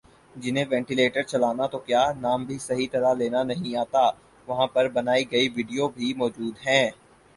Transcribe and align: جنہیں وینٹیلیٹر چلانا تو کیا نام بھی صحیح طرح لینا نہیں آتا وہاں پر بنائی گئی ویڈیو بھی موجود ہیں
جنہیں 0.35 0.63
وینٹیلیٹر 0.69 1.23
چلانا 1.23 1.65
تو 1.67 1.79
کیا 1.79 2.01
نام 2.15 2.45
بھی 2.45 2.57
صحیح 2.59 2.87
طرح 2.91 3.13
لینا 3.13 3.43
نہیں 3.43 3.75
آتا 3.77 4.05
وہاں 4.47 4.67
پر 4.67 4.87
بنائی 4.89 5.31
گئی 5.31 5.49
ویڈیو 5.55 5.87
بھی 5.89 6.13
موجود 6.17 6.67
ہیں 6.67 6.89